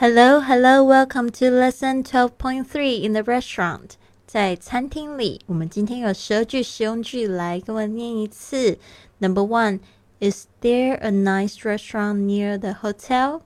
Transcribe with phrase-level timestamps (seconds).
[0.00, 3.96] Hello, hello, welcome to lesson twelve point three in the restaurant.
[4.26, 8.78] 在餐厅里，我们今天有十二句实用句，来跟我念一次。
[9.18, 9.80] Number one,
[10.20, 13.42] is there a nice restaurant near the hotel?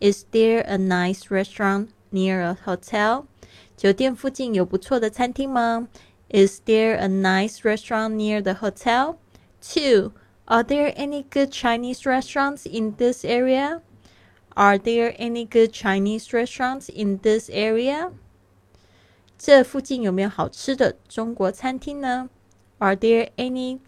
[0.00, 3.24] Is there a nice restaurant near a hotel?
[3.76, 5.88] 酒店附近有不错的餐厅吗？
[6.30, 9.16] Is there a nice restaurant near the hotel?
[9.62, 10.12] Two,
[10.46, 13.80] are there any good Chinese restaurants in this area?
[14.54, 18.10] Are there any good Chinese restaurants in this area?
[19.38, 22.28] 这附近有没有好吃的中国餐厅呢？
[22.78, 23.78] Are there any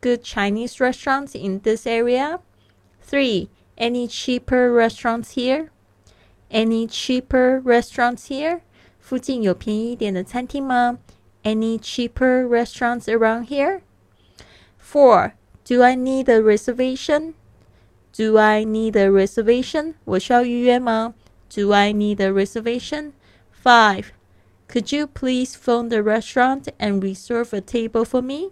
[0.00, 2.40] good Chinese restaurants in this area?
[3.04, 3.48] Three.
[3.76, 5.70] Any cheaper restaurants here?
[6.50, 8.60] Any cheaper restaurants here?
[9.00, 10.98] 附近有便宜一点的餐厅吗？
[11.42, 13.80] Any cheaper restaurants around here?
[14.78, 15.32] Four.
[15.64, 17.34] Do I need a reservation?
[18.16, 19.94] Do I need a reservation?
[20.04, 21.14] 我需要预约吗？
[21.48, 23.12] Do I need a reservation?
[23.62, 24.06] Five.
[24.68, 28.50] Could you please phone the restaurant and reserve a table for me?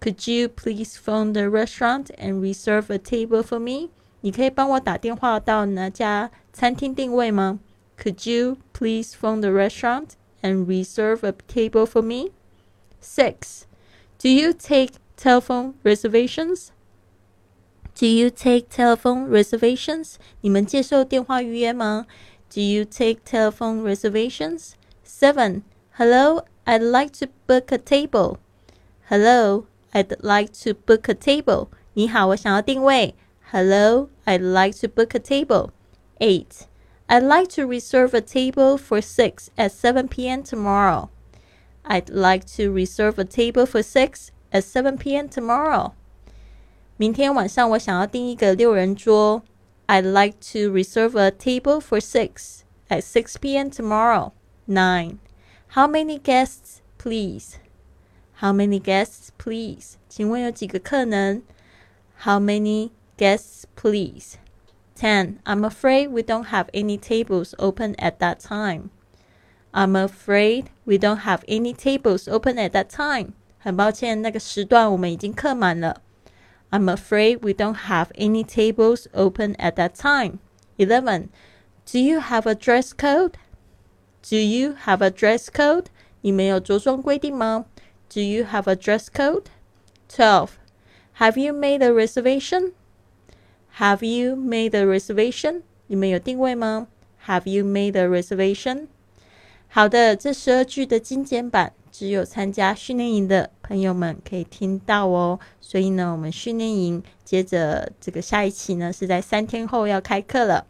[0.00, 3.90] Could you please phone the restaurant and reserve a table for me?
[4.20, 7.58] 你可以帮我打电话到哪家餐厅定位吗？
[7.98, 10.10] Could you please phone the restaurant
[10.42, 12.30] and reserve a table for me?
[13.00, 13.66] Six.
[14.18, 16.68] Do you take telephone reservations?
[17.98, 20.16] Do you take telephone reservations?
[20.40, 22.06] 你们接受电话预约吗？
[22.52, 24.72] Do you take telephone reservations?
[25.04, 25.62] Seven.
[25.96, 28.38] Hello, I'd like to book a table.
[29.08, 31.68] Hello, I'd like to book a table.
[31.94, 33.14] 你好，我想要定位。
[33.52, 35.70] Hello, I'd like to book a table.
[36.18, 36.66] Eight.
[37.06, 40.42] I'd like to reserve a table for six at 7 p.m.
[40.42, 41.10] tomorrow.
[41.84, 45.28] I'd like to reserve a table for six at 7 p.m.
[45.28, 45.92] tomorrow.
[46.98, 49.42] 明天晚上我想要订一个六人桌。
[49.86, 53.70] I'd like to reserve a table for six at 6 p.m.
[53.70, 54.32] tomorrow.
[54.66, 55.18] Nine.
[55.74, 57.56] How many guests, please?
[58.40, 59.96] How many guests, please?
[60.08, 61.42] 请问有几个客人？
[62.20, 64.36] How many guests, please?
[64.96, 65.38] Ten.
[65.44, 68.90] I'm afraid we don't have any tables open at that time.
[69.72, 73.32] I'm afraid we don't have any tables open at that time.
[73.58, 76.00] 很抱歉，那个时段我们已经客满了。
[76.70, 80.40] I'm afraid we don't have any tables open at that time.
[80.78, 81.30] 11.
[81.86, 83.36] Do you have a dress code?
[84.22, 85.86] Do you have a dress code?
[86.22, 87.66] 你们有着装规定吗?
[88.12, 89.44] Do you have a dress code?
[90.08, 90.50] 12.
[91.18, 92.72] Have you made a reservation?
[93.78, 95.62] Have you made a reservation?
[95.86, 96.88] 你们有定位吗?
[97.26, 98.88] Have you made a reservation?
[99.68, 105.37] 好的，这十二句的精简版 只有参加训练营的朋友们可以听到哦。
[105.59, 110.65] 所以呢，我们训练营接着这个下一期呢是在三天后要开课了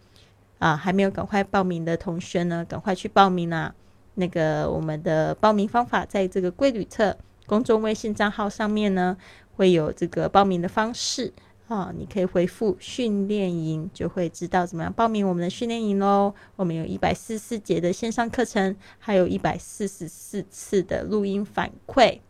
[0.57, 0.75] 啊！
[0.75, 3.72] 还没有赶快报名的同学呢，赶快去报名啦！
[4.16, 9.16] 那个我们的报名方法在这个贵旅册公众微信账号上面呢
[9.56, 11.31] 会有这个报名的方式。
[11.69, 16.34] 啊，你可以回复训练营，就会知道怎么样报名我们的训练营喽。
[16.56, 22.22] 我们有一百四十四节的线上课程，还有一百四十四次的录音反馈，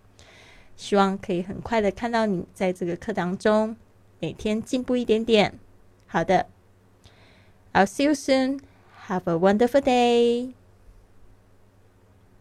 [0.76, 3.78] 希望可以很快的看到你在这个课堂中
[4.20, 5.58] 每天进步一点点。
[6.06, 6.48] 好的
[7.72, 8.60] ，I'll see you soon.
[9.08, 10.59] Have a wonderful day.